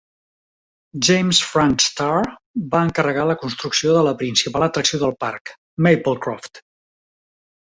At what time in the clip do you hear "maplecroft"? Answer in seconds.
5.89-6.65